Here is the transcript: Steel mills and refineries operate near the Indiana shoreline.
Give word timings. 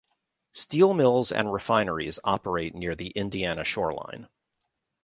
Steel 0.53 0.95
mills 0.95 1.31
and 1.31 1.53
refineries 1.53 2.17
operate 2.23 2.73
near 2.73 2.95
the 2.95 3.09
Indiana 3.11 3.63
shoreline. 3.63 4.29